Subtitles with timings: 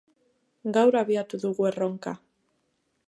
[0.77, 2.15] Gaur abiatu dugu erronka.